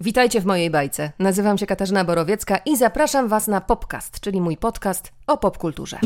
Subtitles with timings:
[0.00, 1.12] Witajcie w mojej bajce.
[1.18, 5.98] Nazywam się Katarzyna Borowiecka i zapraszam Was na Popcast, czyli mój podcast o popkulturze.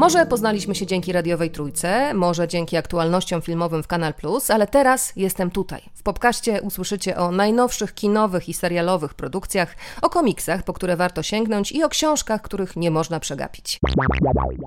[0.00, 5.12] Może poznaliśmy się dzięki radiowej trójce, może dzięki aktualnościom filmowym w Kanal Plus, ale teraz
[5.16, 5.82] jestem tutaj.
[5.94, 11.72] W popkaście usłyszycie o najnowszych kinowych i serialowych produkcjach, o komiksach, po które warto sięgnąć
[11.72, 13.78] i o książkach, których nie można przegapić.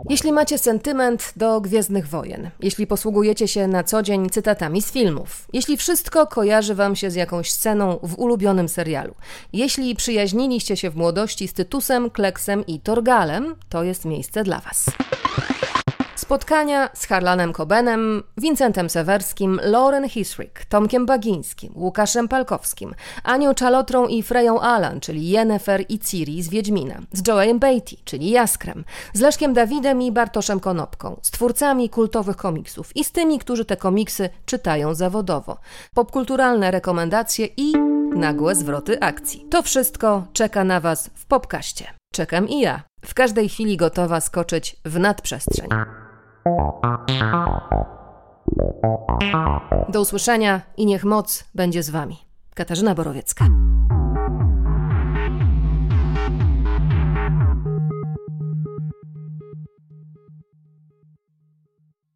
[0.10, 5.48] Jeśli macie sentyment do Gwiezdnych Wojen, jeśli posługujecie się na co dzień cytatami z filmów,
[5.54, 9.14] jeśli wszystko kojarzy wam się z jakąś sceną w ulubionym serialu,
[9.54, 14.86] jeśli przyjaźniliście się w młodości z Tytusem, Kleksem i Torgalem, to jest miejsce dla was.
[16.24, 24.24] Spotkania z Harlanem Cobenem, Wincentem Sewerskim, Lauren Hisrick, Tomkiem Bagińskim, Łukaszem Palkowskim, Anią Czalotrą i
[24.24, 29.54] Freją Alan, czyli Jennefer i Ciri z Wiedźmina, z Joe'em Beatty, czyli Jaskrem, z Leszkiem
[29.54, 34.94] Dawidem i Bartoszem Konopką, z twórcami kultowych komiksów i z tymi, którzy te komiksy czytają
[34.94, 35.58] zawodowo.
[35.94, 37.74] Popkulturalne rekomendacje i
[38.16, 39.46] nagłe zwroty akcji.
[39.50, 41.88] To wszystko czeka na Was w Popkaście.
[42.14, 42.84] Czekam i ja.
[43.06, 45.70] W każdej chwili gotowa skoczyć w nadprzestrzeń.
[49.90, 52.18] Do usłyszenia i niech moc będzie z Wami.
[52.56, 53.46] Katarzyna Borowiecka.